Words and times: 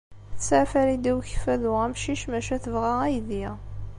Tesɛa 0.37 0.65
Farida 0.71 1.11
n 1.13 1.17
Ukeffadu 1.17 1.71
amcic, 1.83 2.23
maca 2.31 2.57
tebɣa 2.63 2.93
aydi. 3.05 3.45